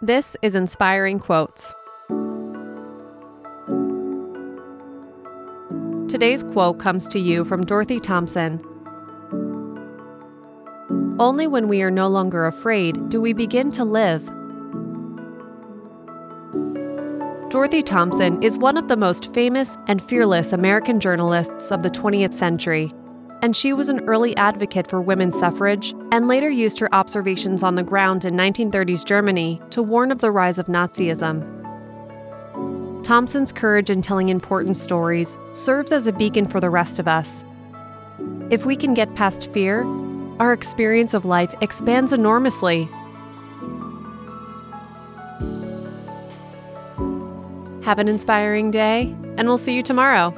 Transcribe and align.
This 0.00 0.36
is 0.42 0.54
Inspiring 0.54 1.18
Quotes. 1.18 1.74
Today's 6.08 6.44
quote 6.44 6.78
comes 6.78 7.08
to 7.08 7.18
you 7.18 7.44
from 7.44 7.64
Dorothy 7.64 7.98
Thompson. 7.98 8.62
Only 11.18 11.48
when 11.48 11.66
we 11.66 11.82
are 11.82 11.90
no 11.90 12.06
longer 12.06 12.46
afraid 12.46 13.08
do 13.08 13.20
we 13.20 13.32
begin 13.32 13.72
to 13.72 13.84
live. 13.84 14.24
Dorothy 17.50 17.82
Thompson 17.82 18.40
is 18.40 18.56
one 18.56 18.76
of 18.76 18.86
the 18.86 18.96
most 18.96 19.34
famous 19.34 19.76
and 19.88 20.00
fearless 20.00 20.52
American 20.52 21.00
journalists 21.00 21.72
of 21.72 21.82
the 21.82 21.90
20th 21.90 22.34
century 22.34 22.92
and 23.42 23.56
she 23.56 23.72
was 23.72 23.88
an 23.88 24.00
early 24.08 24.36
advocate 24.36 24.88
for 24.88 25.00
women's 25.00 25.38
suffrage 25.38 25.94
and 26.12 26.28
later 26.28 26.50
used 26.50 26.78
her 26.80 26.92
observations 26.94 27.62
on 27.62 27.74
the 27.74 27.82
ground 27.82 28.24
in 28.24 28.34
1930s 28.34 29.04
Germany 29.04 29.60
to 29.70 29.82
warn 29.82 30.10
of 30.10 30.18
the 30.18 30.30
rise 30.30 30.58
of 30.58 30.66
Nazism. 30.66 31.54
Thompson's 33.04 33.52
courage 33.52 33.90
in 33.90 34.02
telling 34.02 34.28
important 34.28 34.76
stories 34.76 35.38
serves 35.52 35.92
as 35.92 36.06
a 36.06 36.12
beacon 36.12 36.46
for 36.46 36.60
the 36.60 36.70
rest 36.70 36.98
of 36.98 37.08
us. 37.08 37.44
If 38.50 38.66
we 38.66 38.76
can 38.76 38.94
get 38.94 39.14
past 39.14 39.50
fear, 39.52 39.84
our 40.40 40.52
experience 40.52 41.14
of 41.14 41.24
life 41.24 41.54
expands 41.60 42.12
enormously. 42.12 42.88
Have 47.82 47.98
an 47.98 48.08
inspiring 48.08 48.70
day, 48.70 49.16
and 49.38 49.48
we'll 49.48 49.56
see 49.56 49.74
you 49.74 49.82
tomorrow. 49.82 50.34